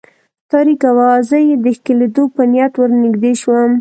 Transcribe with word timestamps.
تاریکه 0.51 0.89
وه، 0.95 1.07
زه 1.29 1.37
یې 1.47 1.55
د 1.65 1.65
ښکلېدو 1.77 2.23
په 2.35 2.41
نیت 2.51 2.73
ور 2.77 2.91
نږدې 3.03 3.31
شوم. 3.41 3.69